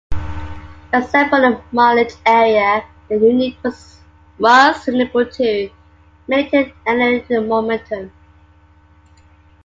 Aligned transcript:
Except 0.93 1.29
for 1.29 1.39
the 1.41 1.61
Munich 1.71 2.11
area, 2.25 2.83
the 3.07 3.19
unit 3.19 3.53
was 3.61 3.99
unable 4.87 5.27
to 5.27 5.69
maintain 6.27 6.73
any 6.87 7.23
momentum. 7.37 8.11